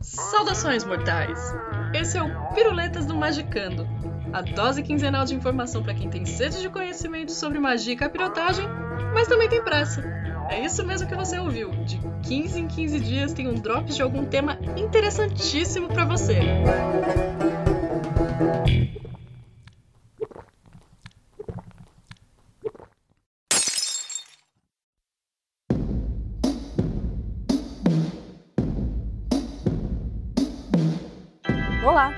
Saudações, 0.00 0.84
mortais! 0.84 1.54
Esse 1.94 2.18
é 2.18 2.22
o 2.22 2.54
Piruletas 2.54 3.06
do 3.06 3.14
Magicando, 3.14 3.86
a 4.32 4.42
dose 4.42 4.82
quinzenal 4.82 5.24
de 5.24 5.34
informação 5.34 5.82
para 5.82 5.94
quem 5.94 6.10
tem 6.10 6.24
sede 6.24 6.60
de 6.60 6.68
conhecimento 6.68 7.32
sobre 7.32 7.58
magia 7.58 7.94
e 7.94 7.96
capirotagem, 7.96 8.66
mas 9.14 9.28
também 9.28 9.48
tem 9.48 9.62
pressa. 9.62 10.17
É 10.50 10.64
isso 10.64 10.84
mesmo 10.84 11.06
que 11.06 11.14
você 11.14 11.38
ouviu. 11.38 11.70
De 11.84 11.98
15 12.26 12.60
em 12.60 12.66
15 12.66 13.00
dias 13.00 13.32
tem 13.34 13.46
um 13.46 13.54
drop 13.54 13.84
de 13.92 14.00
algum 14.00 14.24
tema 14.24 14.58
interessantíssimo 14.76 15.88
para 15.88 16.06
você. 16.06 16.38
Olá, 31.84 32.10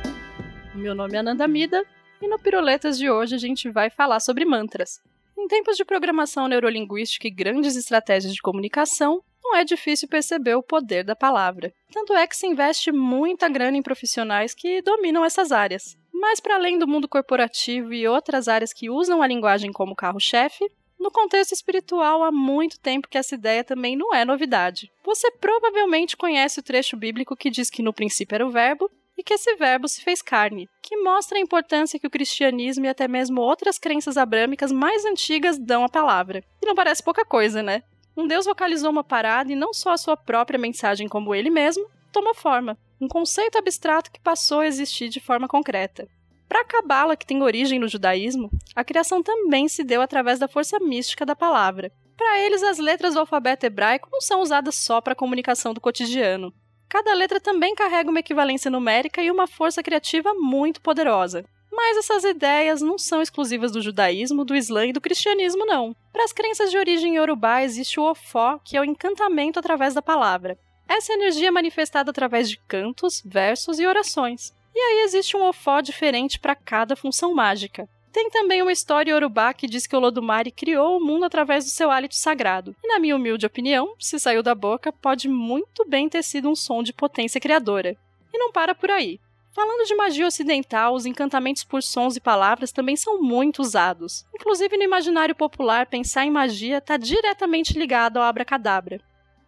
meu 0.74 0.95
nome 0.95 1.15
é 1.15 1.19
Ananda 1.19 1.49
Mida 1.49 1.85
e 2.23 2.29
no 2.29 2.38
Piruletas 2.38 2.97
de 2.97 3.10
hoje 3.10 3.35
a 3.35 3.38
gente 3.38 3.69
vai 3.69 3.91
falar 3.91 4.21
sobre 4.21 4.45
mantras. 4.45 5.01
Em 5.50 5.56
tempos 5.56 5.77
de 5.77 5.84
programação 5.84 6.46
neurolinguística 6.46 7.27
e 7.27 7.30
grandes 7.30 7.74
estratégias 7.74 8.32
de 8.32 8.40
comunicação, 8.40 9.20
não 9.42 9.56
é 9.56 9.64
difícil 9.64 10.06
perceber 10.06 10.54
o 10.54 10.62
poder 10.62 11.02
da 11.02 11.16
palavra. 11.16 11.74
Tanto 11.92 12.14
é 12.14 12.24
que 12.24 12.36
se 12.36 12.46
investe 12.46 12.92
muita 12.92 13.48
grana 13.48 13.76
em 13.76 13.82
profissionais 13.82 14.54
que 14.54 14.80
dominam 14.80 15.24
essas 15.24 15.51
áreas. 15.51 15.98
Mas, 16.15 16.38
para 16.38 16.54
além 16.54 16.79
do 16.79 16.87
mundo 16.87 17.09
corporativo 17.09 17.92
e 17.92 18.07
outras 18.07 18.46
áreas 18.46 18.73
que 18.73 18.88
usam 18.88 19.20
a 19.20 19.26
linguagem 19.26 19.73
como 19.73 19.96
carro-chefe, 19.96 20.65
no 21.01 21.10
contexto 21.10 21.51
espiritual, 21.51 22.23
há 22.23 22.30
muito 22.30 22.79
tempo 22.79 23.09
que 23.09 23.18
essa 23.18 23.35
ideia 23.35 23.64
também 23.64 23.96
não 23.96 24.14
é 24.14 24.24
novidade. 24.24 24.88
Você 25.04 25.32
provavelmente 25.32 26.16
conhece 26.16 26.60
o 26.60 26.62
trecho 26.62 26.96
bíblico 26.96 27.35
que 27.35 27.51
diz 27.51 27.68
que 27.68 27.82
no 27.82 27.92
princípio 27.92 28.37
era 28.37 28.46
o 28.46 28.52
Verbo 28.52 28.88
e 29.21 29.23
que 29.23 29.35
esse 29.35 29.54
verbo 29.54 29.87
se 29.87 30.02
fez 30.02 30.23
carne, 30.23 30.66
que 30.82 30.96
mostra 30.96 31.37
a 31.37 31.40
importância 31.40 32.01
que 32.01 32.07
o 32.07 32.10
cristianismo 32.10 32.87
e 32.87 32.88
até 32.88 33.07
mesmo 33.07 33.43
outras 33.43 33.79
crenças 33.79 34.16
abrâmicas 34.16 34.73
mais 34.73 35.04
antigas 35.04 35.59
dão 35.59 35.85
à 35.85 35.90
palavra. 35.90 36.43
E 36.63 36.66
não 36.66 36.74
parece 36.74 37.02
pouca 37.02 37.23
coisa, 37.23 37.63
né? 37.63 37.82
Um 38.16 38.26
Deus 38.26 38.46
vocalizou 38.46 38.91
uma 38.91 39.04
parada 39.04 39.52
e 39.52 39.54
não 39.54 39.74
só 39.74 39.91
a 39.91 39.98
sua 39.98 40.16
própria 40.16 40.59
mensagem 40.59 41.07
como 41.07 41.35
ele 41.35 41.51
mesmo 41.51 41.87
tomou 42.10 42.35
forma, 42.35 42.79
um 42.98 43.07
conceito 43.07 43.59
abstrato 43.59 44.10
que 44.10 44.18
passou 44.18 44.60
a 44.60 44.66
existir 44.66 45.10
de 45.10 45.21
forma 45.21 45.46
concreta. 45.46 46.09
Para 46.48 46.63
a 46.63 46.65
Cabala, 46.65 47.15
que 47.15 47.26
tem 47.26 47.43
origem 47.43 47.79
no 47.79 47.88
judaísmo, 47.88 48.51
a 48.74 48.82
criação 48.82 49.23
também 49.23 49.68
se 49.68 49.85
deu 49.85 50.01
através 50.01 50.38
da 50.38 50.48
força 50.48 50.80
mística 50.80 51.26
da 51.26 51.37
palavra. 51.37 51.93
Para 52.16 52.41
eles, 52.41 52.63
as 52.63 52.79
letras 52.79 53.15
do 53.15 53.21
alfabeto 53.21 53.66
hebraico 53.66 54.09
não 54.10 54.21
são 54.23 54.41
usadas 54.41 54.76
só 54.76 54.98
para 55.01 55.13
a 55.13 55.16
comunicação 55.16 55.74
do 55.74 55.80
cotidiano. 55.80 56.52
Cada 56.91 57.15
letra 57.15 57.38
também 57.38 57.73
carrega 57.73 58.10
uma 58.10 58.19
equivalência 58.19 58.69
numérica 58.69 59.23
e 59.23 59.30
uma 59.30 59.46
força 59.46 59.80
criativa 59.80 60.35
muito 60.35 60.80
poderosa. 60.80 61.45
Mas 61.71 61.99
essas 61.99 62.24
ideias 62.24 62.82
não 62.82 62.99
são 62.99 63.23
exclusivas 63.23 63.71
do 63.71 63.80
judaísmo, 63.80 64.44
do 64.44 64.56
islã 64.56 64.87
e 64.87 64.93
do 64.93 65.00
cristianismo, 65.00 65.65
não. 65.65 65.94
Para 66.12 66.25
as 66.25 66.32
crenças 66.32 66.69
de 66.69 66.77
origem 66.77 67.15
iorubá 67.15 67.62
existe 67.62 68.00
o 68.00 68.10
ofó, 68.10 68.59
que 68.65 68.77
é 68.77 68.81
o 68.81 68.84
encantamento 68.84 69.56
através 69.56 69.94
da 69.94 70.03
palavra. 70.03 70.59
Essa 70.88 71.12
energia 71.12 71.47
é 71.47 71.53
manifestada 71.53 72.10
através 72.10 72.50
de 72.50 72.59
cantos, 72.66 73.22
versos 73.25 73.78
e 73.78 73.87
orações. 73.87 74.53
E 74.75 74.78
aí 74.81 75.04
existe 75.04 75.37
um 75.37 75.47
ofó 75.47 75.81
diferente 75.81 76.41
para 76.41 76.56
cada 76.56 76.97
função 76.97 77.32
mágica. 77.32 77.88
Tem 78.12 78.28
também 78.28 78.61
uma 78.61 78.72
história 78.72 79.15
urubá 79.15 79.54
que 79.54 79.69
diz 79.69 79.87
que 79.87 79.94
Olodumare 79.94 80.50
criou 80.50 80.97
o 80.97 81.04
mundo 81.04 81.25
através 81.25 81.65
do 81.65 81.71
seu 81.71 81.91
hálito 81.91 82.16
sagrado. 82.16 82.75
E 82.82 82.88
na 82.88 82.98
minha 82.98 83.15
humilde 83.15 83.47
opinião, 83.47 83.94
se 83.98 84.19
saiu 84.19 84.43
da 84.43 84.54
boca, 84.54 84.93
pode 84.93 85.28
muito 85.28 85.84
bem 85.88 86.09
ter 86.09 86.22
sido 86.22 86.49
um 86.49 86.56
som 86.56 86.82
de 86.82 86.93
potência 86.93 87.41
criadora. 87.41 87.97
E 88.32 88.38
não 88.38 88.50
para 88.50 88.75
por 88.75 88.91
aí. 88.91 89.20
Falando 89.53 89.84
de 89.87 89.94
magia 89.94 90.26
ocidental, 90.26 90.94
os 90.94 91.06
encantamentos 91.06 91.65
por 91.65 91.82
sons 91.82 92.16
e 92.16 92.20
palavras 92.20 92.72
também 92.72 92.97
são 92.97 93.20
muito 93.20 93.60
usados. 93.60 94.25
Inclusive 94.34 94.76
no 94.76 94.84
imaginário 94.84 95.34
popular, 95.34 95.87
pensar 95.87 96.25
em 96.25 96.31
magia 96.31 96.78
está 96.78 96.97
diretamente 96.97 97.78
ligado 97.78 98.16
ao 98.19 98.25
abracadabra. 98.25 99.00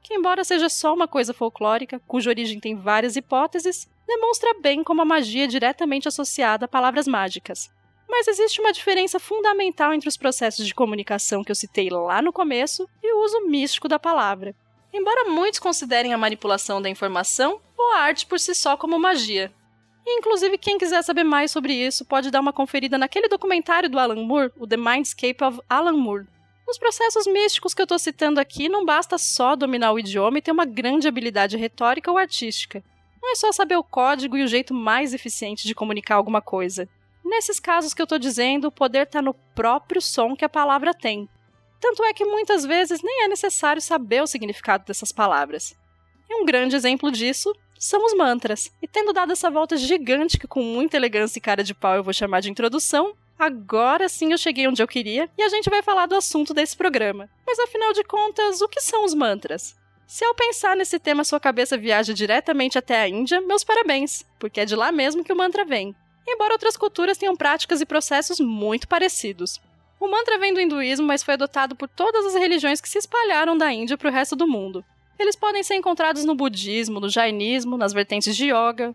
Que, 0.03 0.15
embora 0.15 0.43
seja 0.43 0.69
só 0.69 0.93
uma 0.93 1.07
coisa 1.07 1.33
folclórica, 1.33 2.01
cuja 2.07 2.31
origem 2.31 2.59
tem 2.59 2.77
várias 2.77 3.15
hipóteses, 3.15 3.89
demonstra 4.07 4.55
bem 4.61 4.83
como 4.83 5.03
a 5.03 5.05
magia 5.05 5.45
é 5.45 5.47
diretamente 5.47 6.09
associada 6.09 6.65
a 6.65 6.69
palavras 6.69 7.07
mágicas. 7.07 7.71
Mas 8.13 8.29
existe 8.29 8.61
uma 8.61 8.75
diferença 8.75 9.19
fundamental 9.19 9.95
entre 9.95 10.07
os 10.07 10.19
processos 10.19 10.67
de 10.67 10.75
comunicação 10.75 11.43
que 11.43 11.51
eu 11.51 11.55
citei 11.55 11.89
lá 11.89 12.21
no 12.21 12.31
começo 12.31 12.87
e 13.03 13.11
o 13.11 13.25
uso 13.25 13.47
místico 13.47 13.89
da 13.89 13.99
palavra. 13.99 14.55
Embora 14.93 15.31
muitos 15.31 15.59
considerem 15.59 16.13
a 16.13 16.19
manipulação 16.19 16.83
da 16.83 16.91
informação 16.91 17.59
ou 17.77 17.95
a 17.95 18.01
arte 18.01 18.27
por 18.27 18.39
si 18.39 18.55
só 18.55 18.77
como 18.77 18.99
magia. 18.99 19.51
E, 20.05 20.19
inclusive, 20.19 20.59
quem 20.59 20.77
quiser 20.77 21.03
saber 21.03 21.25
mais 21.25 21.51
sobre 21.51 21.73
isso 21.73 22.05
pode 22.05 22.31
dar 22.31 22.41
uma 22.41 22.53
conferida 22.53 22.99
naquele 22.99 23.29
documentário 23.29 23.89
do 23.89 23.99
Alan 23.99 24.23
Moore, 24.23 24.53
o 24.59 24.67
The 24.67 24.77
Mindscape 24.77 25.43
of 25.43 25.61
Alan 25.67 25.97
Moore. 25.97 26.27
Nos 26.67 26.77
processos 26.77 27.27
místicos 27.27 27.73
que 27.73 27.81
eu 27.81 27.85
estou 27.85 27.99
citando 27.99 28.39
aqui, 28.39 28.69
não 28.69 28.85
basta 28.85 29.17
só 29.17 29.57
dominar 29.57 29.91
o 29.91 29.99
idioma 29.99 30.37
e 30.37 30.43
ter 30.43 30.53
uma 30.53 30.67
grande 30.67 31.09
habilidade 31.09 31.57
retórica 31.57 32.11
ou 32.11 32.19
artística. 32.19 32.85
Não 33.23 33.33
é 33.33 33.37
só 33.37 33.51
saber 33.53 33.77
o 33.77 33.85
código 33.85 34.37
e 34.37 34.43
o 34.43 34.49
jeito 34.49 34.75
mais 34.75 35.15
eficiente 35.15 35.67
de 35.67 35.75
comunicar 35.75 36.17
alguma 36.17 36.43
coisa. 36.43 36.87
Nesses 37.25 37.61
casos 37.61 37.95
que 37.95 38.03
eu 38.03 38.05
estou 38.05 38.19
dizendo, 38.19 38.67
o 38.67 38.73
poder 38.73 39.07
está 39.07 39.23
no 39.23 39.33
próprio 39.55 40.03
som 40.03 40.35
que 40.35 40.45
a 40.45 40.49
palavra 40.49 40.93
tem. 40.93 41.29
Tanto 41.81 42.05
é 42.05 42.13
que 42.13 42.25
muitas 42.25 42.65
vezes 42.65 43.01
nem 43.03 43.25
é 43.25 43.29
necessário 43.29 43.81
saber 43.81 44.23
o 44.23 44.27
significado 44.27 44.85
dessas 44.85 45.13
palavras. 45.13 45.75
E 46.29 46.35
um 46.35 46.45
grande 46.45 46.77
exemplo 46.77 47.11
disso 47.11 47.53
são 47.79 48.05
os 48.05 48.15
mantras. 48.15 48.71
E 48.81 48.87
tendo 48.87 49.13
dado 49.13 49.33
essa 49.33 49.51
volta 49.51 49.77
gigante 49.77 50.39
que 50.39 50.47
com 50.47 50.63
muita 50.63 50.97
elegância 50.97 51.39
e 51.39 51.43
cara 51.43 51.65
de 51.65 51.75
pau 51.75 51.95
eu 51.97 52.05
vou 52.05 52.13
chamar 52.13 52.41
de 52.41 52.51
introdução, 52.51 53.15
agora 53.39 54.09
sim 54.09 54.33
eu 54.33 54.39
cheguei 54.39 54.69
onde 54.69 54.83
eu 54.83 54.89
queria 54.89 55.29
e 55.37 55.43
a 55.43 55.49
gente 55.49 55.71
vai 55.71 55.83
falar 55.83 56.07
do 56.07 56.15
assunto 56.15 56.55
desse 56.55 56.77
programa. 56.77 57.29
Mas 57.47 57.59
afinal 57.59 57.93
de 57.93 58.05
contas, 58.05 58.61
o 58.61 58.69
que 58.69 58.81
são 58.81 59.05
os 59.05 59.15
mantras? 59.15 59.77
Se 60.07 60.25
ao 60.25 60.35
pensar 60.35 60.77
nesse 60.77 60.99
tema 60.99 61.25
sua 61.25 61.41
cabeça 61.41 61.77
viaja 61.77 62.15
diretamente 62.15 62.79
até 62.79 63.01
a 63.01 63.09
Índia, 63.09 63.41
meus 63.41 63.65
parabéns, 63.65 64.25
porque 64.39 64.61
é 64.61 64.65
de 64.65 64.77
lá 64.77 64.93
mesmo 64.93 65.25
que 65.25 65.33
o 65.33 65.37
mantra 65.37 65.65
vem 65.65 65.95
embora 66.27 66.55
outras 66.55 66.77
culturas 66.77 67.19
tenham 67.19 67.37
práticas 67.37 67.81
e 67.81 67.87
processos 67.87 68.41
muito 68.41 68.89
parecidos. 68.89 69.61
O 70.01 70.09
mantra 70.09 70.39
vem 70.39 70.53
do 70.53 70.61
hinduísmo, 70.61 71.07
mas 71.07 71.23
foi 71.23 71.35
adotado 71.35 71.77
por 71.77 71.89
todas 71.89 72.27
as 72.27 72.35
religiões 72.35 72.81
que 72.81 72.89
se 72.89 72.99
espalharam 72.99 73.57
da 73.57 73.73
Índia 73.73 73.97
para 73.97 74.09
o 74.09 74.13
resto 74.13 74.35
do 74.35 74.49
mundo. 74.49 74.85
Eles 75.19 75.37
podem 75.37 75.63
ser 75.63 75.77
encontrados 75.77 76.25
no 76.25 76.35
budismo, 76.35 76.99
no 76.99 77.09
jainismo, 77.09 77.77
nas 77.77 77.93
vertentes 77.93 78.35
de 78.35 78.47
yoga, 78.47 78.95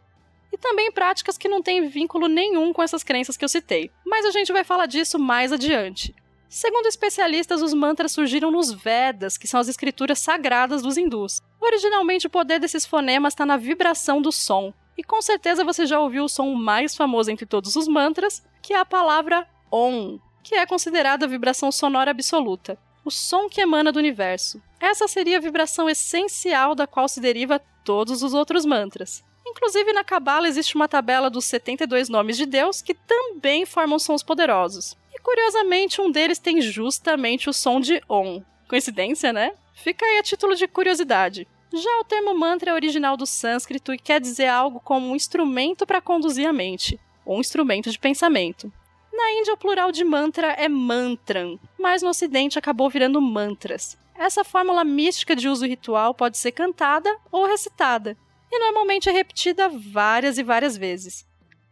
e 0.51 0.57
também 0.57 0.91
práticas 0.91 1.38
que 1.38 1.47
não 1.47 1.61
têm 1.61 1.88
vínculo 1.88 2.27
nenhum 2.27 2.73
com 2.73 2.83
essas 2.83 3.03
crenças 3.03 3.38
que 3.38 3.45
eu 3.45 3.49
citei, 3.49 3.89
mas 4.05 4.25
a 4.25 4.31
gente 4.31 4.51
vai 4.51 4.63
falar 4.63 4.85
disso 4.85 5.17
mais 5.17 5.53
adiante. 5.53 6.13
Segundo 6.49 6.88
especialistas, 6.88 7.61
os 7.61 7.73
mantras 7.73 8.13
surgiram 8.13 8.49
nos 8.49 8.71
Vedas, 8.71 9.38
que 9.38 9.47
são 9.47 9.59
as 9.59 9.67
escrituras 9.67 10.19
sagradas 10.19 10.81
dos 10.81 10.97
hindus. 10.97 11.41
Originalmente, 11.59 12.27
o 12.27 12.29
poder 12.29 12.59
desses 12.59 12.85
fonemas 12.85 13.33
está 13.33 13.45
na 13.45 13.57
vibração 13.57 14.21
do 14.21 14.31
som, 14.31 14.73
e 14.97 15.03
com 15.03 15.21
certeza 15.21 15.63
você 15.63 15.85
já 15.85 15.99
ouviu 15.99 16.23
o 16.23 16.29
som 16.29 16.53
mais 16.53 16.95
famoso 16.95 17.29
entre 17.29 17.45
todos 17.45 17.75
os 17.75 17.87
mantras, 17.87 18.43
que 18.61 18.73
é 18.73 18.77
a 18.77 18.85
palavra 18.85 19.47
Om, 19.71 20.19
que 20.43 20.55
é 20.55 20.65
considerada 20.65 21.25
a 21.25 21.29
vibração 21.29 21.71
sonora 21.71 22.11
absoluta, 22.11 22.77
o 23.05 23.11
som 23.11 23.47
que 23.47 23.61
emana 23.61 23.91
do 23.91 23.99
universo. 23.99 24.61
Essa 24.79 25.07
seria 25.07 25.37
a 25.37 25.41
vibração 25.41 25.89
essencial 25.89 26.73
da 26.73 26.87
qual 26.87 27.07
se 27.07 27.21
deriva 27.21 27.61
todos 27.83 28.23
os 28.23 28.33
outros 28.33 28.65
mantras. 28.65 29.23
Inclusive 29.45 29.94
na 29.94 30.03
Cabala 30.03 30.47
existe 30.47 30.75
uma 30.75 30.88
tabela 30.88 31.29
dos 31.29 31.45
72 31.45 32.09
nomes 32.09 32.35
de 32.35 32.45
Deus 32.45 32.81
que 32.81 32.93
também 32.93 33.65
formam 33.65 33.97
sons 33.97 34.21
poderosos. 34.21 34.97
E 35.13 35.19
curiosamente, 35.19 36.01
um 36.01 36.11
deles 36.11 36.38
tem 36.38 36.61
justamente 36.61 37.50
o 37.50 37.53
som 37.53 37.79
de 37.79 38.01
Om. 38.09 38.43
Coincidência, 38.67 39.31
né? 39.31 39.53
Fica 39.73 40.05
aí 40.05 40.17
a 40.17 40.23
título 40.23 40.55
de 40.55 40.67
curiosidade. 40.67 41.47
Já 41.73 41.99
o 41.99 42.03
termo 42.03 42.33
mantra 42.33 42.71
é 42.71 42.73
original 42.73 43.17
do 43.17 43.25
sânscrito 43.25 43.93
e 43.93 43.97
quer 43.97 44.21
dizer 44.21 44.47
algo 44.47 44.79
como 44.79 45.07
um 45.09 45.15
instrumento 45.15 45.85
para 45.85 46.01
conduzir 46.01 46.47
a 46.47 46.53
mente, 46.53 46.99
ou 47.25 47.37
um 47.37 47.41
instrumento 47.41 47.91
de 47.91 47.99
pensamento. 47.99 48.71
Na 49.11 49.31
Índia, 49.33 49.53
o 49.53 49.57
plural 49.57 49.91
de 49.91 50.03
mantra 50.03 50.53
é 50.53 50.69
mantram, 50.69 51.59
mas 51.77 52.01
no 52.01 52.09
Ocidente 52.09 52.57
acabou 52.57 52.89
virando 52.89 53.21
mantras. 53.21 53.97
Essa 54.15 54.43
fórmula 54.43 54.83
mística 54.83 55.35
de 55.35 55.49
uso 55.49 55.65
ritual 55.65 56.13
pode 56.13 56.37
ser 56.37 56.51
cantada 56.51 57.17
ou 57.31 57.45
recitada, 57.45 58.17
e 58.51 58.59
normalmente 58.59 59.09
é 59.09 59.11
repetida 59.11 59.69
várias 59.69 60.37
e 60.37 60.43
várias 60.43 60.77
vezes. 60.77 61.27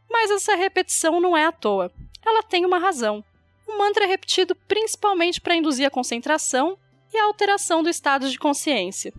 Mas 0.10 0.30
essa 0.30 0.56
repetição 0.56 1.22
não 1.22 1.38
é 1.38 1.46
à 1.46 1.52
toa, 1.52 1.92
ela 2.26 2.44
tem 2.44 2.66
uma 2.66 2.80
razão. 2.80 3.24
O 3.68 3.78
mantra 3.78 4.04
é 4.04 4.08
repetido 4.08 4.56
principalmente 4.68 5.40
para 5.40 5.56
induzir 5.56 5.88
a 5.88 5.92
concentração 5.92 6.78
e 7.14 7.18
a 7.18 7.26
alteração 7.26 7.82
do 7.82 7.90
estado 7.90 8.30
de 8.30 8.38
consciência. 8.38 9.14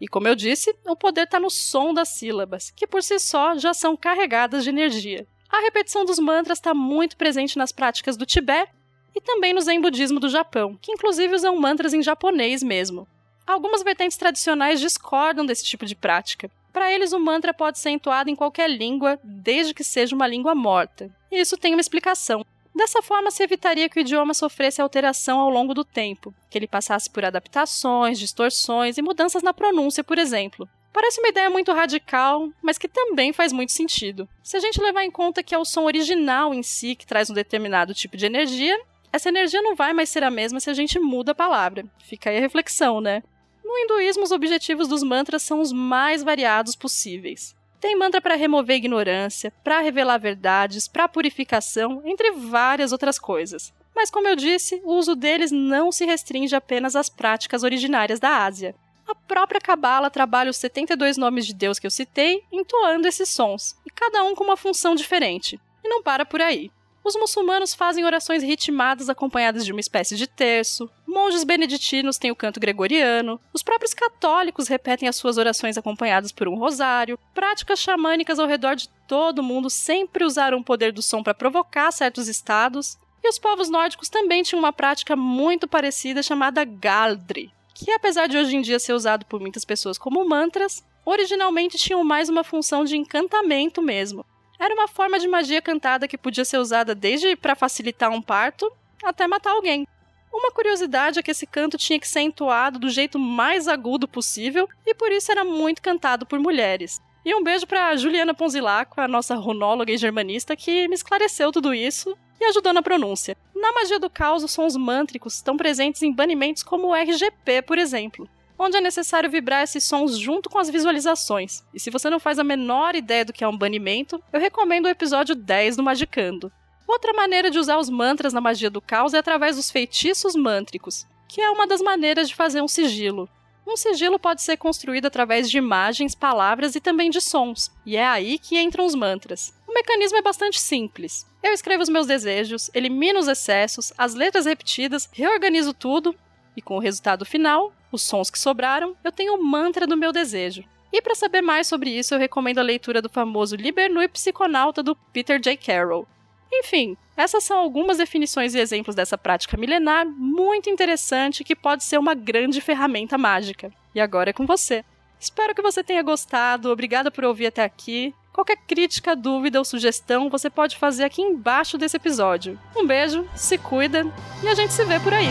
E 0.00 0.06
como 0.06 0.28
eu 0.28 0.34
disse, 0.34 0.74
o 0.86 0.94
poder 0.94 1.24
está 1.24 1.40
no 1.40 1.50
som 1.50 1.94
das 1.94 2.10
sílabas, 2.10 2.70
que 2.70 2.86
por 2.86 3.02
si 3.02 3.18
só 3.18 3.56
já 3.56 3.72
são 3.72 3.96
carregadas 3.96 4.64
de 4.64 4.70
energia. 4.70 5.26
A 5.48 5.60
repetição 5.60 6.04
dos 6.04 6.18
mantras 6.18 6.58
está 6.58 6.74
muito 6.74 7.16
presente 7.16 7.56
nas 7.56 7.72
práticas 7.72 8.16
do 8.16 8.26
Tibete 8.26 8.72
e 9.14 9.20
também 9.20 9.54
no 9.54 9.60
Zen 9.60 9.80
budismo 9.80 10.20
do 10.20 10.28
Japão, 10.28 10.76
que 10.80 10.92
inclusive 10.92 11.34
usam 11.34 11.56
mantras 11.56 11.94
em 11.94 12.02
japonês 12.02 12.62
mesmo. 12.62 13.08
Algumas 13.46 13.82
vertentes 13.82 14.18
tradicionais 14.18 14.80
discordam 14.80 15.46
desse 15.46 15.64
tipo 15.64 15.86
de 15.86 15.94
prática. 15.94 16.50
Para 16.72 16.92
eles, 16.92 17.12
o 17.12 17.20
mantra 17.20 17.54
pode 17.54 17.78
ser 17.78 17.90
entoado 17.90 18.28
em 18.28 18.36
qualquer 18.36 18.68
língua, 18.68 19.18
desde 19.24 19.72
que 19.72 19.84
seja 19.84 20.14
uma 20.14 20.26
língua 20.26 20.54
morta. 20.54 21.10
E 21.30 21.40
isso 21.40 21.56
tem 21.56 21.72
uma 21.72 21.80
explicação. 21.80 22.44
Dessa 22.76 23.00
forma, 23.00 23.30
se 23.30 23.42
evitaria 23.42 23.88
que 23.88 23.98
o 23.98 24.02
idioma 24.02 24.34
sofresse 24.34 24.82
alteração 24.82 25.40
ao 25.40 25.48
longo 25.48 25.72
do 25.72 25.82
tempo, 25.82 26.34
que 26.50 26.58
ele 26.58 26.68
passasse 26.68 27.08
por 27.08 27.24
adaptações, 27.24 28.18
distorções 28.18 28.98
e 28.98 29.02
mudanças 29.02 29.42
na 29.42 29.54
pronúncia, 29.54 30.04
por 30.04 30.18
exemplo. 30.18 30.68
Parece 30.92 31.18
uma 31.18 31.30
ideia 31.30 31.48
muito 31.48 31.72
radical, 31.72 32.50
mas 32.60 32.76
que 32.76 32.86
também 32.86 33.32
faz 33.32 33.50
muito 33.50 33.72
sentido. 33.72 34.28
Se 34.42 34.58
a 34.58 34.60
gente 34.60 34.78
levar 34.78 35.04
em 35.04 35.10
conta 35.10 35.42
que 35.42 35.54
é 35.54 35.58
o 35.58 35.64
som 35.64 35.84
original 35.84 36.52
em 36.52 36.62
si 36.62 36.94
que 36.94 37.06
traz 37.06 37.30
um 37.30 37.34
determinado 37.34 37.94
tipo 37.94 38.14
de 38.14 38.26
energia, 38.26 38.78
essa 39.10 39.30
energia 39.30 39.62
não 39.62 39.74
vai 39.74 39.94
mais 39.94 40.10
ser 40.10 40.22
a 40.22 40.30
mesma 40.30 40.60
se 40.60 40.68
a 40.68 40.74
gente 40.74 40.98
muda 41.00 41.32
a 41.32 41.34
palavra. 41.34 41.86
Fica 42.04 42.28
aí 42.28 42.36
a 42.36 42.40
reflexão, 42.40 43.00
né? 43.00 43.22
No 43.64 43.78
hinduísmo, 43.78 44.22
os 44.22 44.32
objetivos 44.32 44.86
dos 44.86 45.02
mantras 45.02 45.42
são 45.42 45.62
os 45.62 45.72
mais 45.72 46.22
variados 46.22 46.76
possíveis. 46.76 47.55
Tem 47.80 47.96
mantra 47.96 48.20
para 48.20 48.34
remover 48.36 48.76
ignorância, 48.76 49.52
para 49.62 49.80
revelar 49.80 50.18
verdades, 50.18 50.88
para 50.88 51.08
purificação, 51.08 52.02
entre 52.04 52.32
várias 52.32 52.92
outras 52.92 53.18
coisas. 53.18 53.72
Mas, 53.94 54.10
como 54.10 54.28
eu 54.28 54.36
disse, 54.36 54.80
o 54.84 54.94
uso 54.94 55.14
deles 55.14 55.50
não 55.50 55.90
se 55.90 56.04
restringe 56.04 56.54
apenas 56.54 56.94
às 56.94 57.08
práticas 57.08 57.62
originárias 57.62 58.20
da 58.20 58.44
Ásia. 58.44 58.74
A 59.06 59.14
própria 59.14 59.60
Cabala 59.60 60.10
trabalha 60.10 60.50
os 60.50 60.56
72 60.56 61.16
nomes 61.16 61.46
de 61.46 61.54
Deus 61.54 61.78
que 61.78 61.86
eu 61.86 61.90
citei, 61.90 62.42
entoando 62.50 63.06
esses 63.06 63.28
sons, 63.28 63.76
e 63.86 63.90
cada 63.90 64.22
um 64.24 64.34
com 64.34 64.44
uma 64.44 64.56
função 64.56 64.94
diferente. 64.94 65.60
E 65.84 65.88
não 65.88 66.02
para 66.02 66.26
por 66.26 66.42
aí. 66.42 66.70
Os 67.04 67.14
muçulmanos 67.14 67.72
fazem 67.72 68.04
orações 68.04 68.42
ritmadas 68.42 69.08
acompanhadas 69.08 69.64
de 69.64 69.70
uma 69.70 69.80
espécie 69.80 70.16
de 70.16 70.26
terço. 70.26 70.90
Monges 71.26 71.42
beneditinos 71.42 72.18
têm 72.18 72.30
o 72.30 72.36
canto 72.36 72.60
gregoriano. 72.60 73.40
Os 73.52 73.60
próprios 73.60 73.92
católicos 73.92 74.68
repetem 74.68 75.08
as 75.08 75.16
suas 75.16 75.36
orações 75.36 75.76
acompanhadas 75.76 76.30
por 76.30 76.46
um 76.46 76.54
rosário. 76.54 77.18
Práticas 77.34 77.80
xamânicas 77.80 78.38
ao 78.38 78.46
redor 78.46 78.76
de 78.76 78.88
todo 79.08 79.40
o 79.40 79.42
mundo 79.42 79.68
sempre 79.68 80.24
usaram 80.24 80.58
o 80.58 80.64
poder 80.64 80.92
do 80.92 81.02
som 81.02 81.24
para 81.24 81.34
provocar 81.34 81.90
certos 81.90 82.28
estados. 82.28 82.96
E 83.24 83.28
os 83.28 83.40
povos 83.40 83.68
nórdicos 83.68 84.08
também 84.08 84.44
tinham 84.44 84.60
uma 84.60 84.72
prática 84.72 85.16
muito 85.16 85.66
parecida 85.66 86.22
chamada 86.22 86.64
Galdri, 86.64 87.50
que 87.74 87.90
apesar 87.90 88.28
de 88.28 88.38
hoje 88.38 88.54
em 88.54 88.62
dia 88.62 88.78
ser 88.78 88.92
usado 88.92 89.26
por 89.26 89.40
muitas 89.40 89.64
pessoas 89.64 89.98
como 89.98 90.24
mantras, 90.28 90.84
originalmente 91.04 91.76
tinham 91.76 92.04
mais 92.04 92.28
uma 92.28 92.44
função 92.44 92.84
de 92.84 92.96
encantamento 92.96 93.82
mesmo 93.82 94.24
era 94.58 94.72
uma 94.72 94.88
forma 94.88 95.18
de 95.18 95.28
magia 95.28 95.60
cantada 95.60 96.08
que 96.08 96.16
podia 96.16 96.42
ser 96.42 96.56
usada 96.56 96.94
desde 96.94 97.36
para 97.36 97.54
facilitar 97.54 98.10
um 98.10 98.22
parto 98.22 98.72
até 99.04 99.26
matar 99.26 99.50
alguém. 99.50 99.86
Uma 100.32 100.50
curiosidade 100.50 101.18
é 101.18 101.22
que 101.22 101.30
esse 101.30 101.46
canto 101.46 101.78
tinha 101.78 101.98
que 101.98 102.08
ser 102.08 102.20
entoado 102.20 102.78
do 102.78 102.90
jeito 102.90 103.18
mais 103.18 103.68
agudo 103.68 104.06
possível 104.06 104.68
e 104.84 104.94
por 104.94 105.10
isso 105.10 105.30
era 105.32 105.44
muito 105.44 105.82
cantado 105.82 106.26
por 106.26 106.38
mulheres. 106.38 107.00
E 107.24 107.34
um 107.34 107.42
beijo 107.42 107.66
para 107.66 107.96
Juliana 107.96 108.34
Ponzilaco, 108.34 109.00
a 109.00 109.08
nossa 109.08 109.34
runóloga 109.34 109.92
e 109.92 109.96
germanista, 109.96 110.54
que 110.54 110.86
me 110.88 110.94
esclareceu 110.94 111.50
tudo 111.50 111.74
isso 111.74 112.16
e 112.40 112.44
ajudou 112.44 112.72
na 112.72 112.82
pronúncia. 112.82 113.36
Na 113.54 113.72
magia 113.72 113.98
do 113.98 114.08
caos, 114.08 114.44
os 114.44 114.52
sons 114.52 114.76
mântricos 114.76 115.34
estão 115.34 115.56
presentes 115.56 116.02
em 116.02 116.12
banimentos 116.12 116.62
como 116.62 116.88
o 116.88 116.94
RGP, 116.94 117.62
por 117.62 117.78
exemplo 117.78 118.28
onde 118.58 118.76
é 118.76 118.80
necessário 118.80 119.30
vibrar 119.30 119.62
esses 119.62 119.84
sons 119.84 120.18
junto 120.18 120.48
com 120.48 120.58
as 120.58 120.70
visualizações. 120.70 121.62
E 121.74 121.80
se 121.80 121.90
você 121.90 122.08
não 122.08 122.18
faz 122.18 122.38
a 122.38 122.44
menor 122.44 122.94
ideia 122.94 123.24
do 123.24 123.32
que 123.32 123.44
é 123.44 123.48
um 123.48 123.56
banimento, 123.56 124.22
eu 124.32 124.40
recomendo 124.40 124.86
o 124.86 124.90
episódio 124.90 125.34
10 125.34 125.76
do 125.76 125.82
Magicando. 125.82 126.50
Outra 126.86 127.12
maneira 127.12 127.50
de 127.50 127.58
usar 127.58 127.78
os 127.78 127.90
mantras 127.90 128.32
na 128.32 128.40
magia 128.40 128.70
do 128.70 128.80
caos 128.80 129.14
é 129.14 129.18
através 129.18 129.56
dos 129.56 129.70
feitiços 129.70 130.34
mântricos, 130.34 131.06
que 131.28 131.40
é 131.40 131.50
uma 131.50 131.66
das 131.66 131.80
maneiras 131.80 132.28
de 132.28 132.34
fazer 132.34 132.62
um 132.62 132.68
sigilo. 132.68 133.28
Um 133.66 133.76
sigilo 133.76 134.18
pode 134.18 134.42
ser 134.42 134.56
construído 134.56 135.06
através 135.06 135.50
de 135.50 135.58
imagens, 135.58 136.14
palavras 136.14 136.76
e 136.76 136.80
também 136.80 137.10
de 137.10 137.20
sons, 137.20 137.70
e 137.84 137.96
é 137.96 138.06
aí 138.06 138.38
que 138.38 138.60
entram 138.60 138.86
os 138.86 138.94
mantras. 138.94 139.52
O 139.66 139.74
mecanismo 139.74 140.16
é 140.16 140.22
bastante 140.22 140.60
simples. 140.60 141.26
Eu 141.42 141.52
escrevo 141.52 141.82
os 141.82 141.88
meus 141.88 142.06
desejos, 142.06 142.70
elimino 142.72 143.18
os 143.18 143.26
excessos, 143.26 143.92
as 143.98 144.14
letras 144.14 144.46
repetidas, 144.46 145.08
reorganizo 145.12 145.74
tudo 145.74 146.14
e 146.56 146.62
com 146.62 146.76
o 146.76 146.80
resultado 146.80 147.24
final, 147.24 147.72
os 147.90 148.02
sons 148.02 148.30
que 148.30 148.38
sobraram, 148.38 148.96
eu 149.04 149.12
tenho 149.12 149.34
o 149.34 149.44
mantra 149.44 149.86
do 149.86 149.96
meu 149.96 150.12
desejo. 150.12 150.64
E 150.92 151.02
para 151.02 151.14
saber 151.14 151.42
mais 151.42 151.66
sobre 151.66 151.90
isso, 151.90 152.14
eu 152.14 152.18
recomendo 152.18 152.58
a 152.58 152.62
leitura 152.62 153.02
do 153.02 153.08
famoso 153.08 153.56
Liber 153.56 153.92
Nui 153.92 154.08
Psiconauta 154.08 154.82
do 154.82 154.94
Peter 155.12 155.38
J. 155.38 155.56
Carroll. 155.56 156.06
Enfim, 156.52 156.96
essas 157.16 157.44
são 157.44 157.58
algumas 157.58 157.98
definições 157.98 158.54
e 158.54 158.58
exemplos 158.58 158.94
dessa 158.94 159.18
prática 159.18 159.56
milenar 159.56 160.06
muito 160.06 160.70
interessante 160.70 161.44
que 161.44 161.56
pode 161.56 161.84
ser 161.84 161.98
uma 161.98 162.14
grande 162.14 162.60
ferramenta 162.60 163.16
mágica. 163.18 163.72
E 163.94 164.00
agora 164.00 164.30
é 164.30 164.32
com 164.32 164.46
você. 164.46 164.84
Espero 165.18 165.54
que 165.54 165.62
você 165.62 165.82
tenha 165.82 166.02
gostado, 166.02 166.70
obrigada 166.70 167.10
por 167.10 167.24
ouvir 167.24 167.46
até 167.46 167.64
aqui. 167.64 168.14
Qualquer 168.32 168.58
crítica, 168.66 169.16
dúvida 169.16 169.58
ou 169.58 169.64
sugestão 169.64 170.28
você 170.28 170.50
pode 170.50 170.76
fazer 170.76 171.04
aqui 171.04 171.22
embaixo 171.22 171.78
desse 171.78 171.96
episódio. 171.96 172.58
Um 172.76 172.86
beijo, 172.86 173.26
se 173.34 173.56
cuida 173.56 174.06
e 174.42 174.48
a 174.48 174.54
gente 174.54 174.74
se 174.74 174.84
vê 174.84 175.00
por 175.00 175.14
aí. 175.14 175.28